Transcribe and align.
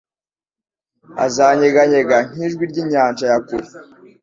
Azanyeganyega 1.25 2.17
nk'ijwi 2.33 2.63
ry'inyanja 2.71 3.25
ya 3.31 3.37
kure 3.47 3.67